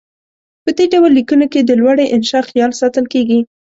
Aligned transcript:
په 0.63 0.69
دې 0.77 0.85
ډول 0.93 1.11
لیکنو 1.19 1.45
کې 1.51 1.59
د 1.63 1.71
لوړې 1.79 2.05
انشاء 2.15 2.43
خیال 2.49 2.71
ساتل 2.81 3.05
کیږي. 3.13 3.39